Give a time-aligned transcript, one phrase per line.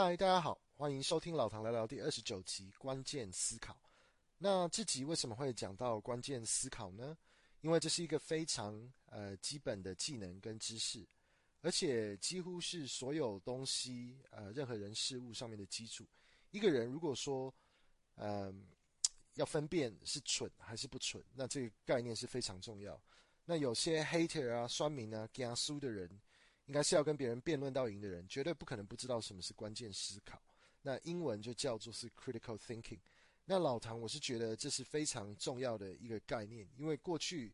[0.00, 3.76] 嗨，大家好，欢迎收听老唐聊聊第二十九集关键思考。
[4.38, 7.18] 那这集为什么会讲到关键思考呢？
[7.62, 11.04] 因为这是一个非常呃基本的技能跟知识，
[11.62, 16.06] 而且几乎是所有东西呃任何人事物上面的基础。
[16.52, 17.52] 一个人如果说
[18.14, 18.68] 嗯、
[19.34, 23.02] 要分辨是蠢还是不蠢，那这个概念是非常重要。
[23.44, 26.08] 那有些 hater 啊、酸民啊、惊输的人。
[26.68, 30.40] 应该是要跟别人辩论到赢的人，绝对不可能不知道什么是关键思考。
[30.82, 33.00] 那英文就叫做是 critical thinking。
[33.46, 37.50] 那老唐，我是觉得这是非常重要的一个概念，因为过去，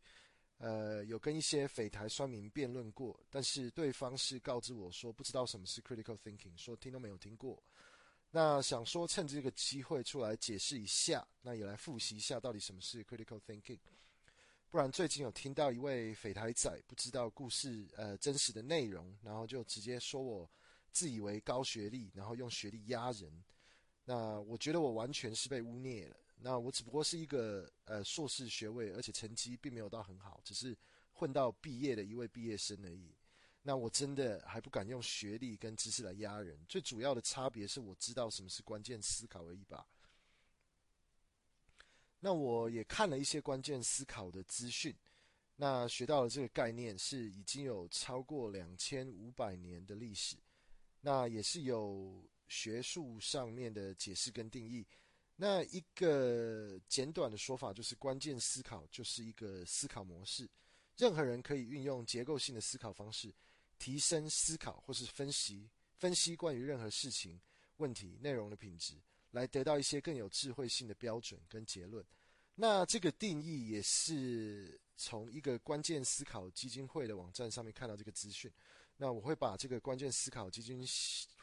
[0.59, 7.63] 呃，有跟一些匪台酸民辩论过，但是对方是告知我说不知道什么是 critical thinking，说听都没有听过。
[8.33, 13.79] 那想说趁这个机会出来解释一下，那也来复习一下到底什么是 critical thinking。
[14.75, 20.51] 不然最近有听到一位匪台仔不知道故事呃真实的内容，然后就直接说我
[20.91, 23.33] 自以为高学历，然后用学历压人。
[24.05, 26.17] 那我觉得我完全是被污蔑了。
[26.41, 30.77] 那我只不过是一个呃硕士学位，而且成绩并没有到很好，只是
[31.13, 33.15] 混到毕业的一位毕业生而已。
[33.63, 36.59] 那我真的还不敢用学历跟知识来压人。
[36.69, 39.87] 最主要的差别是我知道什么是关键思考而已吧。
[42.25, 44.97] 那我也看了一些关键思考的资讯，
[45.57, 50.35] 那学到了这个概念是已经有超过两千五百年的历史，
[51.03, 54.87] 那也是有学术上面的解释跟定义。
[55.37, 60.49] 那一个简短的说法就是，关键思考就是一个思考模式，
[60.97, 63.31] 任何人可以运用结构性的思考方式，
[63.79, 67.39] 提升思考或是分析分析关于任何事情、
[67.77, 68.95] 问题、内容的品质。
[69.35, 72.05] 来得到一些更有智慧性的标准跟结论。
[72.55, 78.51] 那这个定义也是从一个关键思考基金会的网站上面看到这个资讯。
[78.97, 80.87] 那我会把这个关键思考基金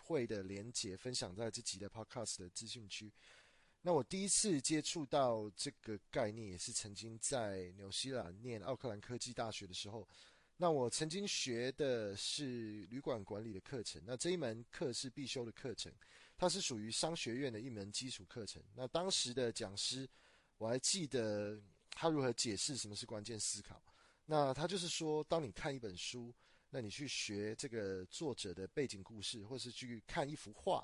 [0.03, 3.11] 会的连结分享在这集的 Podcast 的资讯区。
[3.81, 10.07] 那我第一次接触到这个概念，也是曾经在纽西兰念奥克兰科技大学的时候。
[10.55, 15.91] 那我曾经学的是旅馆管理的课程，那这一门课是必修的课程，
[16.41, 18.59] 它是属于商学院的一门基础课程。
[18.73, 20.09] 那当时的讲师，
[20.57, 23.79] 我还记得他如何解释什么是关键思考。
[24.25, 26.33] 那他就是说，当你看一本书，
[26.71, 30.83] 那你去学这个作者的背景故事，或是去看一幅画，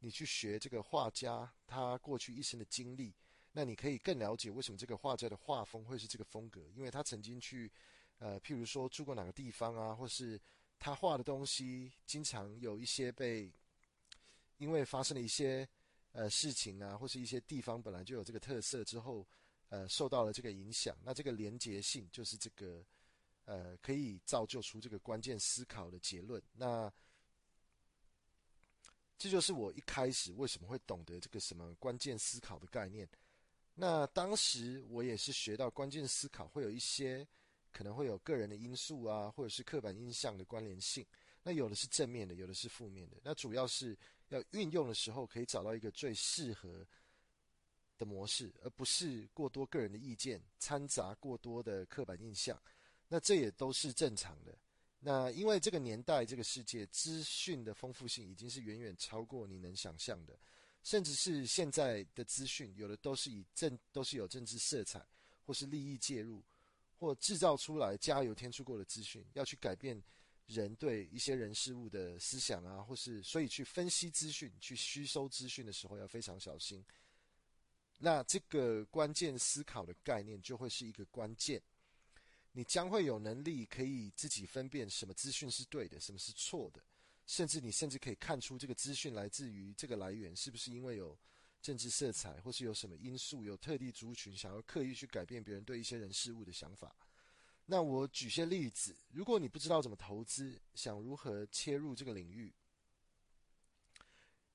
[0.00, 3.14] 你去学这个画家他过去一生的经历，
[3.52, 7.72] 那你可以更了解为什么这个画家的画风会是这个风格，因为他曾经去。
[8.18, 10.38] 呃，譬如说住过哪个地方啊，或是
[10.78, 13.50] 他画的东西，经常有一些被
[14.60, 15.68] 因为发生了一些
[16.12, 19.26] 呃事情啊，或是一些地方本来就有这个特色之后，
[19.70, 20.96] 呃，受到了这个影响。
[21.02, 22.84] 那这个连结性就是这个
[23.46, 26.40] 呃，可以造就出这个关键思考的结论。
[26.52, 26.92] 那
[29.18, 33.08] 这就是我一开始为什么会懂得这个什么关键思考的概念。
[33.74, 37.26] 那当时我也是学到关键思考会有一些。
[37.72, 41.06] 可能会有个人的因素啊，或者是刻板印象的关联性。
[41.44, 43.16] 那有的是正面的，有的是负面的。
[43.22, 43.96] 那主要是
[44.30, 46.84] 要运用的时候，可以找到一个最适合
[47.98, 52.60] 的模式，而不是过多个人的意见掺杂过多的刻板印象。
[53.06, 54.56] 那这也都是正常的。
[54.98, 60.38] 那因为这个年代、这个世界资讯的丰富性已经是远远超过你能想象的，
[60.82, 65.06] 甚至是现在的资讯，有的都是以政都是有政治色彩，
[65.44, 66.42] 或是利益介入。
[66.98, 69.98] 或制造出来加油添醋过的资讯，要去改变
[70.50, 76.84] 人对一些人事物的思想啊，或是所以去分析资讯、去吸收资讯的时候要非常小心。
[77.98, 81.62] 那这个关键思考的概念就会是一个关键，
[82.52, 86.82] 你将会有能力可以自己分辨什么资讯是对的，什么是错的，
[87.26, 91.18] 甚至你甚至可以看出这个资讯来自于这个来源是不是因为有。
[91.62, 96.96] 政治色彩，或是有什么因素，有特定族群想要刻意去改变别人对一些人事物的想法。
[97.70, 102.52] 那我举些例子，如果你不知道怎么投资，想如何切入这个领域，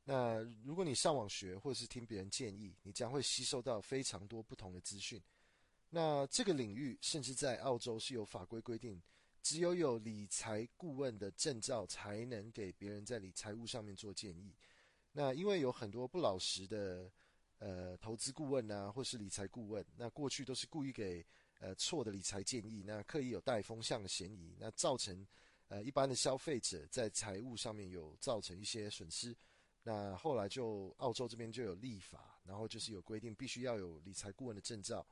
[0.03, 5.23] 那如果你上网学或者是听别人建议，你将会吸收到非常多不同的资讯。
[5.89, 9.01] 那这个领域甚至在澳洲是有法规规定，
[9.41, 14.53] 只有有理财顾问的证照才能给别人在理财务上面做建议。
[15.13, 17.09] 那因为有很多不老实的，
[17.59, 21.25] 呃，投资顾问啊，或是理财顾问，那过去都是故意给
[21.65, 25.25] 呃错的理财建议，那刻意有带风向的嫌疑，那造成
[25.67, 29.35] 呃一般的消费者在财务上面有造成一些损失。
[29.83, 35.05] 那后来就澳洲这边就有立法，然后就是有规定，必须要有理财顾问的证照，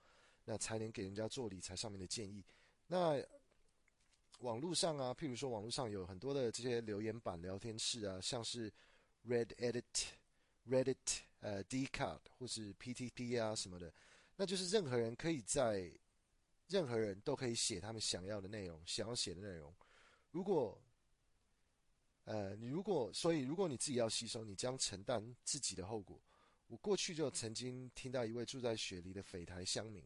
[0.45, 2.45] 那才能给人家做理财上面的建议。
[2.87, 3.23] 那
[4.39, 8.71] 网络上啊，譬如说网络上有很多的这些留言板、聊天室啊，像是。
[9.25, 10.09] Red Edit、
[10.67, 13.93] Reddit、呃 Dcard 或是 PTP 啊什么的，
[14.35, 15.89] 那就是任何人可以在
[16.73, 19.71] 任何人都可以写他们想要的内容，想要写的内容。
[20.31, 20.81] 如果
[22.23, 26.19] 呃，你如果所以如果你自己要吸收，你将承担自己的后果。
[26.65, 30.03] 我过去就曾经听到一位住在雪梨的匪台乡民，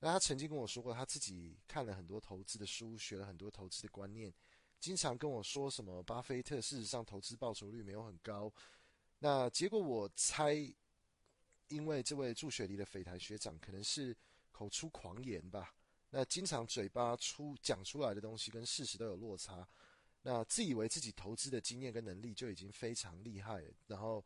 [0.00, 4.30] 那他曾经跟我说过，他自己看了很多投资的书，学了很多投资的观念，
[4.78, 8.52] 经常跟我说什么巴菲特事实上投资报酬率没有很高。
[9.20, 10.54] 那结果我猜，
[11.68, 14.14] 因为这位住雪梨的匪台学长可能是
[14.52, 15.74] 口出狂言吧，
[16.16, 19.66] 那经常嘴巴出讲出来的东西跟事实都有落差，
[20.22, 24.24] 那自以为自己投资的经验跟能力就已经非常厉害了，然后。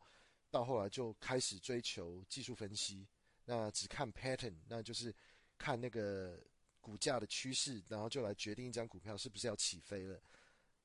[0.51, 3.07] 到后来就开始追求技术分析，
[3.45, 5.13] 那只看 pattern，那就是
[5.59, 6.41] 看那个
[6.81, 10.19] 股价的趋势，然后就来决定一张股票是不是要起飞了。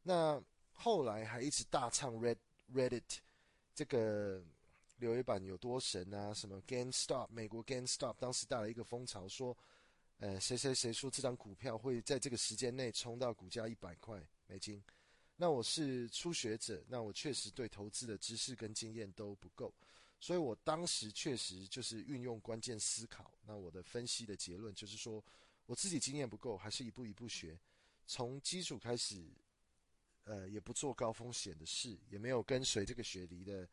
[0.03, 0.39] 那
[0.71, 2.37] 后来还一直大唱 Red
[2.75, 3.21] Reddit
[3.75, 4.45] 这个
[4.99, 6.35] 留言板有多神啊？
[6.35, 9.57] 什么 GameStop 美国 GameStop 当时带来一个风潮，说，
[10.25, 14.83] 呃，谁谁谁说这张股票会在这个时间内冲到股价一百块美金。
[15.37, 19.71] 那我是初学者，那我确实对投资的知识跟经验都不够，
[20.19, 23.31] 所以我当时确实就是运用关键思考。
[23.45, 25.23] 那我的分析的结论就是说，
[25.67, 27.61] 我自己经验不够，还是一步一步学，
[28.07, 29.27] 从基础开始，
[30.23, 33.69] 呃，也不做高风险的事，也没有跟随这个雪梨的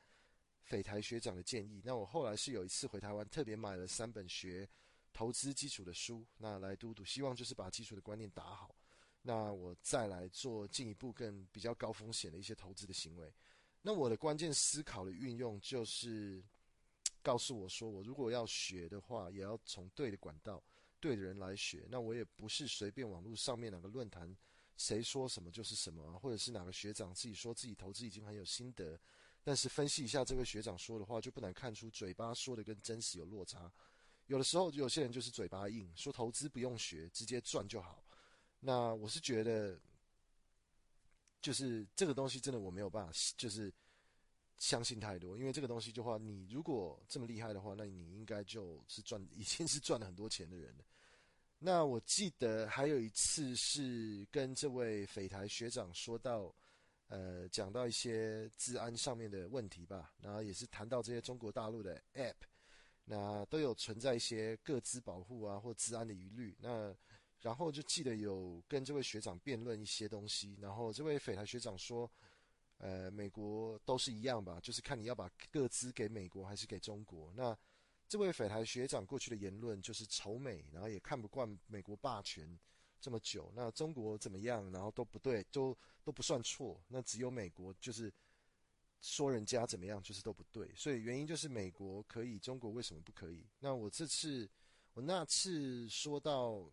[0.63, 1.81] 匪台学长的建议。
[1.85, 4.67] 那我后来是有一次回台湾，特别买了三本学
[5.13, 8.75] 投资基础的书，那来读读，希望就是把基础的观念打好。
[9.23, 13.31] 那我再来做进一步更比较高风险的一些投资的行为。
[13.83, 16.43] 那我的关键思考的运用就是
[17.21, 20.63] 告诉我说，我如果要学的话，也要从对的管道、
[20.99, 21.85] 对的人来学。
[21.89, 24.35] 那我也不是随便网络上面哪个论坛
[24.75, 28.99] 谁说什么就是什么，或者是哪个学长自己说自己投资已经很有心得，
[29.43, 33.71] 但是分析一下这位学长说的话，就不难看出嘴巴说的跟真实有落差。
[34.27, 38.03] 有的时候有些人就是嘴巴硬，说投资不用学，直接赚就好。
[38.59, 39.79] 那我是觉得，
[41.41, 43.73] 就是这个东西真的我没有办法，就是
[44.57, 50.85] 相信太多，因为这个东西的话，你如果这么厉害的话，那你应该就是赚，已经是赚了很多钱的人了。
[51.57, 56.53] 那我记得还有一次是跟这位匪台学长说到，
[57.07, 62.35] 呃，讲到一些治安上面的问题吧，然后也是谈到这些中国大陆的 App，
[63.11, 66.95] 那都有存在一些各自保护啊或治安的疑虑，那。
[67.43, 72.07] 然后就记得有跟这位学长辩论一些东西，然后这位匪台学长说，
[72.77, 77.33] 呃，美国都是一样吧，就是看你要把各资给美国还是给中国。
[77.35, 77.57] 那
[78.07, 82.59] 这位匪台学长过去的言论就是仇美，然后也看不惯美国霸权
[82.99, 88.13] 这么久，那中国怎么样，然后都不对，都都不算错，那只有美国就是
[89.01, 93.45] 说人家怎么样就是都不对，所以原因就是美国可以，中国为什么不可以？
[93.59, 94.49] 那我这次
[94.93, 96.71] 我那次说到。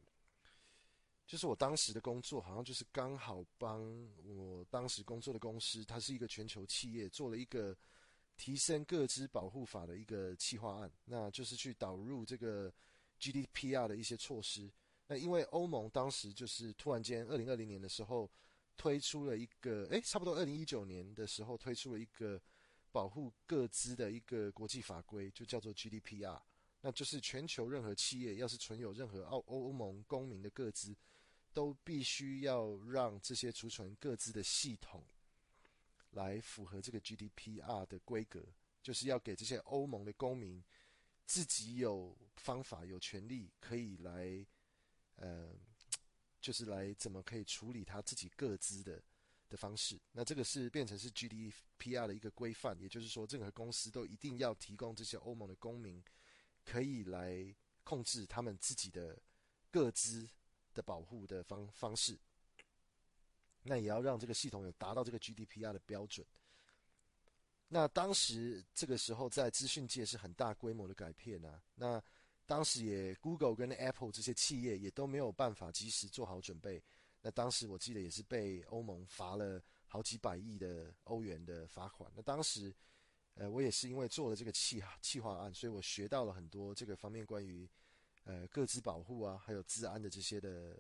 [1.27, 3.85] 就是我当时的工作，好像就是刚好帮
[4.25, 7.77] 我当时工作的公司，它是一个全球企业，做了一个
[8.39, 12.73] 提升个资保护法的一个企划案，那就是去导入这个
[13.21, 14.73] GDPR 的一些措施。
[15.07, 18.31] 那因为欧盟当时就是突然间，二零二零年的时候
[18.79, 22.41] 推出了一个，诶，差不多二零一九年的时候推出了一个
[22.91, 26.41] 保护个资的一个国际法规，就叫做 GDPR。
[26.81, 30.97] 那就是全球任何企业要是存有任何欧欧盟公民的个资。
[31.51, 35.03] 都必须要让这些储存个资的系统
[36.11, 38.45] 来符合这个 GDPR 的规格，
[38.81, 40.63] 就是要给这些欧盟的公民
[41.25, 44.47] 自己有方法、有权利可以来，
[45.17, 45.51] 呃，
[46.41, 49.03] 就是来怎么可以处理他自己各资的
[49.49, 50.01] 的方式。
[50.13, 56.03] 那这个是变成是 GDPR 的一个规范，也就是说，任何公司都一定要提供这些欧盟的公民
[56.65, 57.55] 可以来
[57.85, 59.19] 控制他们自己的
[59.71, 60.29] 各资。
[60.75, 62.17] 的保护的方方式，
[63.65, 66.25] 那也要让这个系统有达到这个 GDPR 的标准。
[67.67, 71.61] 那当时这个时候在资讯界是很大规模的改变啊。
[71.75, 72.01] 那
[72.49, 76.83] 当时也 Google 跟 Apple 这些企业也都没有办法及时做好准备。
[77.21, 82.11] 那当时我记得也是被欧盟罚了好几百亿的欧元的罚款。
[82.17, 82.75] 那当时，
[83.35, 87.69] 呃，我也是因为做了这个企企划案，所以我学到了很多这个方面关于。
[88.25, 90.77] 呃，各自保护啊，还有治安的这些的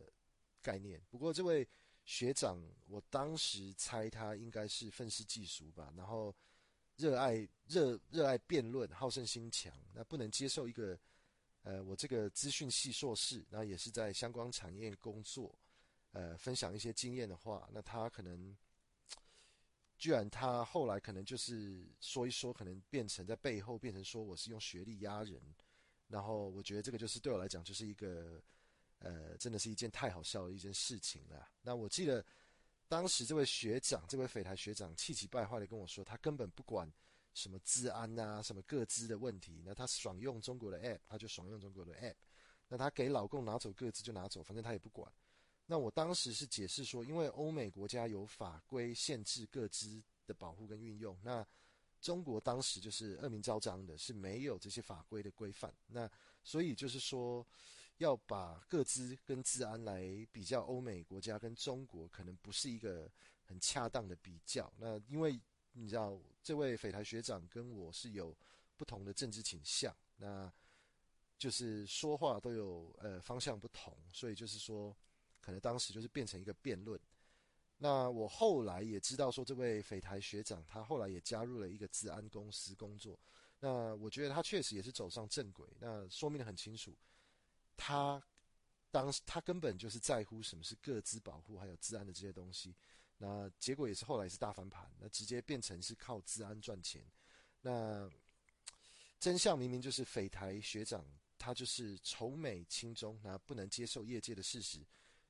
[0.61, 1.01] 概念。
[1.09, 1.67] 不过这位
[2.05, 6.35] 学长，我当时猜他应该是愤世嫉俗吧，然后
[6.97, 9.73] 热爱热热爱辩论，好胜心强。
[9.95, 10.99] 那不能接受一个
[11.63, 15.55] 呃，我这个资讯系硕士，然后也是在相关产业工作，
[16.13, 18.57] 呃，分享一些经验的话，那他可能
[19.99, 25.43] 居然他后来可能就是说一说，可能变成在背后变成说我是用学历压人，
[26.07, 28.43] 然后我觉得这个就是对我来讲就是一个，
[29.01, 31.49] 呃，真的是一件太好笑的一件事情了。
[31.61, 32.25] 那我记得
[32.87, 36.91] 当时这位学长，这位匪台学长气急败坏的跟我说，他根本不管
[37.39, 42.17] 什么治安啊，什么各资的问题，那他爽用中国的 app，他就爽用中国的 app，
[42.67, 45.11] 那他给老公拿走各资就拿走，反正他也不管。
[45.67, 51.47] 那我当时是解释说，因为欧美国家有法规限制各资的保护跟运用，那
[52.01, 55.73] 中国当时就是恶名昭彰的，是没有这些法规的规范。
[55.87, 56.11] 那
[56.43, 57.47] 所以就是说，
[57.99, 63.09] 要把各资跟治安来比较欧美国家跟中国，可能不是一个
[63.45, 64.73] 很恰当的比较。
[64.79, 65.39] 那因为
[65.73, 66.19] 你知道，
[66.49, 68.35] 这位匪台学长跟我是有
[68.79, 70.51] 不同的政治倾向，那
[71.37, 74.97] 就是说话都有呃方向不同，所以就是说。
[75.41, 76.99] 可能当时就是变成一个辩论。
[77.79, 83.19] 那我后来也知道说，这位匪台学长他后来也加入了一个治安公司工作。
[83.61, 85.69] 那我觉得他确实也是走上正轨。
[85.79, 86.97] 那说明得很清楚，
[87.77, 88.23] 他
[88.91, 92.75] 当时他根本就是在乎什么是各自保护，还有治安的这些东西。
[93.19, 97.05] 那结果也是后来是大翻盘，那直接变成是靠资安赚钱。
[97.61, 98.11] 那
[99.21, 101.05] 真相明明就是匪台学长
[101.37, 104.81] 他就是仇美亲中，那不能接受业界的事实。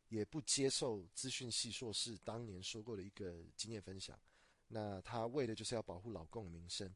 [0.09, 4.18] 也不接受资讯系硕士当年说过的一个经验分享，
[4.66, 6.90] 那他为的就是要保护老共的名声。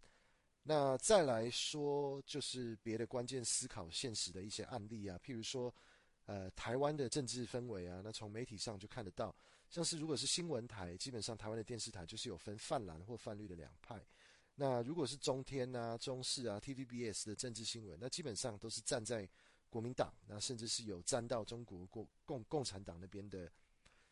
[0.62, 5.74] 那再来说，就是别的关键思考现实的一些案例啊，譬如说，
[6.24, 9.36] 呃，台湾的政治氛围啊，那从媒体上就看得到，
[9.72, 14.00] 像是如果是新闻台，基本上台湾的电视台就是有分泛蓝或泛绿的两派。
[14.54, 19.28] 那如果是中天啊、中视啊、TVBS 的政治新闻，那基本上都是站在。
[19.72, 23.50] 国民党，那甚至是有站到中国共共共产党那边的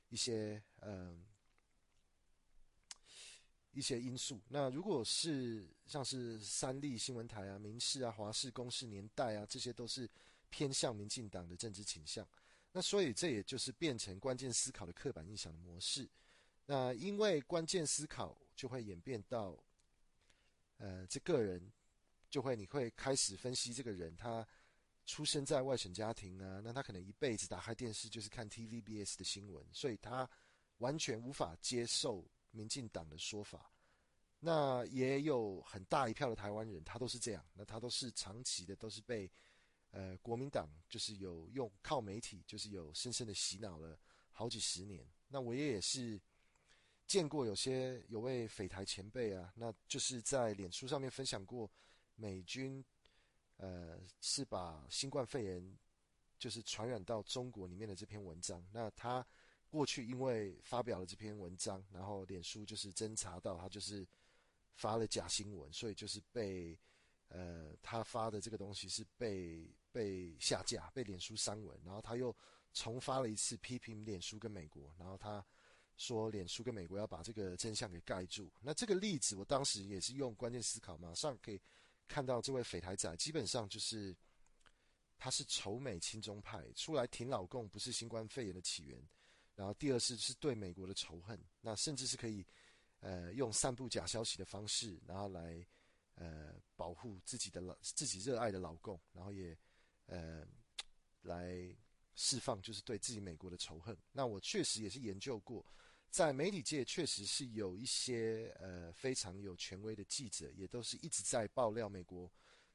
[0.08, 1.22] 一些嗯
[3.72, 4.40] 一些因素。
[4.48, 10.08] 那如果是像是三立新闻台啊、民视啊、华视、公视、年代啊，这些都是
[10.48, 12.26] 偏向民进党的政治倾向。
[12.72, 16.08] 那所以这也就是变成关键思考的刻板印象的模式。
[16.66, 19.56] 那因为关键思考就会演变到，
[20.78, 21.72] 呃，这个人
[22.28, 24.46] 就会你会开始分析这个人他。
[25.06, 30.28] 出生在外省家庭啊，那他可能一辈子打开电视就是看 TVBS 的新闻，所以他
[30.78, 33.72] 完全无法接受民进党的说法。
[34.38, 39.28] 那也有很大一票的台湾人，他都是这样，那他都是长期的，都是被
[39.90, 43.98] 呃国民党就是有用靠媒体，就是有深深的洗脑了
[44.32, 45.06] 好几十年。
[45.28, 46.20] 那我也也是
[47.06, 51.70] 见过有些有位匪台前辈啊，那就是在脸书上面分享过
[52.14, 52.84] 美军。
[53.62, 55.78] 呃，是把新冠肺炎
[56.38, 58.66] 就是传染到中国里面的这篇文章。
[58.72, 59.22] 那他
[59.68, 64.08] 过去因为发表了这篇文章，然后脸书就是侦查到他就是
[64.76, 66.74] 发了假新闻，所以就是被
[67.28, 71.80] 呃他发的这个东西是被被下架，被脸书删文。
[71.84, 72.36] 然后他又
[72.72, 75.44] 重发了一次批评脸书跟美国，然后他
[75.96, 78.52] 说脸书跟美国要把这个真相给盖住。
[78.60, 81.60] 那这个例子我当时也是用关键思考，马上可以。
[82.12, 84.12] 看到这位匪台仔，基本上就是
[85.16, 89.00] 他是仇美亲中派，出来挺老共，不是新冠肺炎的起源。
[89.54, 92.44] 然后第二是是对美国的仇恨，那甚至是可以
[92.98, 95.64] 呃用散布假消息的方式，然后来
[96.16, 99.56] 呃保护自己的老自己热爱的老共，然后也
[100.10, 100.46] 呃
[101.22, 101.74] 来
[102.14, 103.96] 释放就是对自己美国的仇恨。
[104.12, 105.64] 那我确实也是研究过。
[106.10, 112.28] 在媒体界，确实是有一些呃非常有权威的记者，也都是一直在爆料美国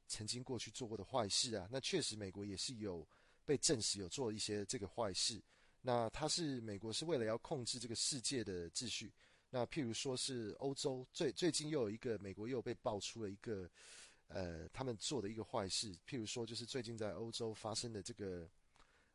[0.08, 1.68] 曾经过去做过的坏事啊。
[1.70, 3.06] 那确实，美国也是有
[3.44, 5.38] 被证实有做一些这个坏事。
[5.82, 9.12] 那他是美国是为了要控制这个世界的秩序。
[9.50, 13.70] 那譬如说是欧洲，最最近又有一个美国又被爆出了一个
[14.28, 15.96] 呃他们做的一个坏事。
[16.06, 18.48] 譬如说，就是最近在欧洲发生的这个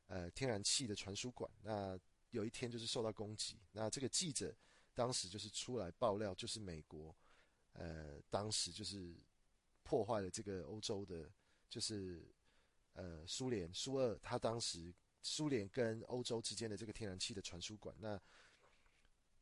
[0.08, 2.00] 呃天然气的传输管那。
[2.32, 4.56] 有一天就是受到攻击，那这个记者
[4.94, 7.14] 当时就是出来爆料，就是美国，
[7.74, 9.14] 呃，当时就是
[9.84, 11.30] 破坏了这个欧洲的，
[11.68, 12.26] 就是
[12.94, 18.18] 呃苏联苏俄，他当时苏联跟欧洲之间的这个天然气的传输管，那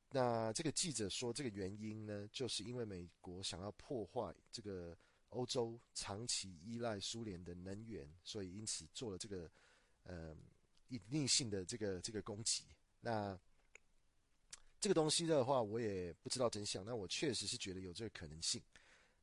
[0.09, 4.97] 那这个记者说这个原因呢，就是因为美国想要破坏这个
[5.29, 9.49] 欧洲长期依赖苏联的能源，所以因此做了这个
[10.03, 10.35] 呃
[10.87, 12.63] 隐匿性的这个这个攻击。
[12.99, 13.39] 那
[14.79, 16.85] 这个东西的话，我也不知道真相。
[16.85, 18.61] 那我确实是觉得有这个可能性。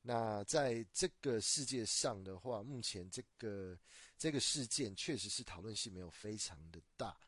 [0.02, 3.76] 那在这个世界上的话，目前这个
[4.16, 7.18] 这个事件确实是讨论性没有非常的大。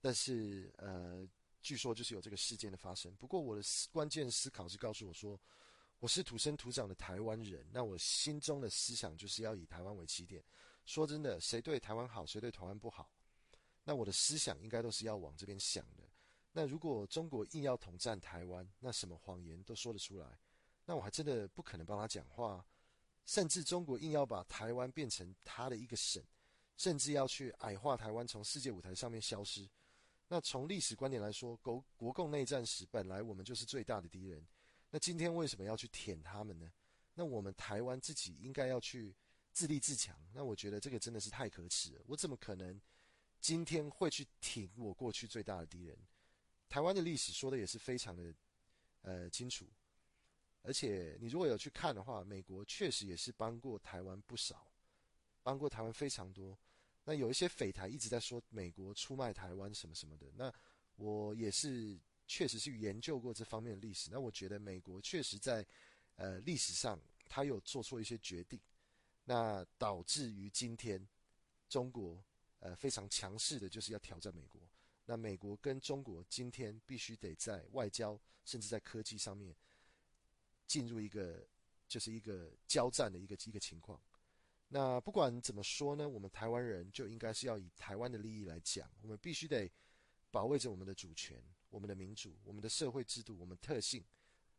[0.00, 1.28] 但是呃，
[1.60, 3.14] 据说就是有这个事件的发生。
[3.16, 3.62] 不过我的
[3.92, 5.38] 关键思考是告诉我说，
[6.02, 10.42] 我是土生土长的台湾人，那我心中的思想就是要以台湾为起点。
[10.84, 13.08] 说真的，谁对台湾好，谁对台湾不好，
[13.84, 16.02] 那我的思想应该都是要往这边想的。
[16.50, 20.40] 那如果中国硬要统战台湾，那什么谎言都说得出来，
[20.86, 22.66] 那我还真的不可能帮他讲话。
[23.24, 26.20] 甚至中国硬要把台湾变成他的一个省，
[26.76, 29.70] 甚至要去矮化台湾，从世界舞台上面消失。
[30.26, 34.44] 那从历史观点来说，国国共内战时，本来我们就是最大的敌人。
[34.92, 36.70] 那今天为什么要去舔他们呢？
[37.14, 39.16] 那我们台湾自己应该要去
[39.50, 40.14] 自立自强。
[40.34, 42.02] 那我觉得这个真的是太可耻了。
[42.06, 42.78] 我怎么可能
[43.40, 45.98] 今天会去挺我过去最大的敌人？
[46.68, 48.34] 台湾的历史说的也是非常的
[49.00, 49.66] 呃清楚，
[50.60, 54.70] 而且你如果有去看的话，美国确实也是帮过台湾不少，
[55.42, 56.58] 帮过台湾非常多。
[57.04, 60.52] 那有一些匪台一直在说美国出卖台湾什么什么的，那
[60.96, 61.98] 我也是
[62.32, 64.08] 确实是研究过这方面的历史。
[64.10, 65.66] 那我觉得美国确实在
[66.16, 66.98] 呃历史上
[67.28, 68.58] 他有做错一些决定，
[69.24, 71.06] 那导致于今天
[71.68, 72.24] 中国
[72.60, 74.62] 呃非常强势的就是要挑战美国。
[75.04, 79.54] 那美国跟中国今天必须得在外交，甚至在科技上面
[80.66, 81.46] 进入一个
[81.86, 84.00] 就是一个交战的一个一个情况。
[84.68, 89.70] 那不管怎么说呢，我们台湾人就应该是要以台湾的利益来讲，我们必须得
[90.30, 91.36] 保卫着我们的主权、
[91.72, 94.04] 我们的民主、我们的社会制度、我们特性，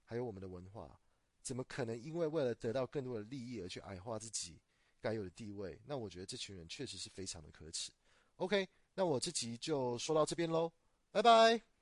[0.04, 1.00] 还有我们的文化。
[1.42, 4.60] 怎么可能因为为了得到更多的利益而去矮化自己
[5.00, 5.80] 该有的地位？
[5.86, 7.90] 那我觉得这群人确实是非常的可耻。
[8.36, 8.68] OK。
[8.96, 10.72] 那我这集就说到这边喽，
[11.10, 11.73] 拜拜。